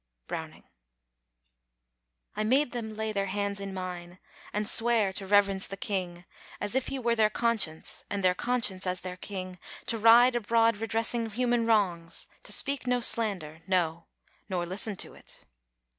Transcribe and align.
Browning 0.25 0.63
I 2.35 2.43
made 2.43 2.71
them 2.71 2.95
lay 2.95 3.11
their 3.11 3.27
hands 3.27 3.59
in 3.59 3.71
mine 3.71 4.17
and 4.51 4.67
swear 4.67 5.13
To 5.13 5.27
reverence 5.27 5.67
the 5.67 5.77
King, 5.77 6.25
as 6.59 6.73
if 6.73 6.87
he 6.87 6.97
were 6.97 7.15
Their 7.15 7.29
conscience, 7.29 8.03
and 8.09 8.23
their 8.23 8.33
conscience 8.33 8.87
as 8.87 9.01
their 9.01 9.15
King, 9.17 9.59
To 9.85 9.99
ride 9.99 10.35
abroad 10.35 10.77
redressing 10.77 11.29
human 11.29 11.67
wrongs, 11.67 12.25
To 12.41 12.51
speak 12.51 12.87
no 12.87 12.99
slander, 12.99 13.61
no, 13.67 14.07
nor 14.49 14.65
listen 14.65 14.95
to 14.97 15.13
it. 15.13 15.41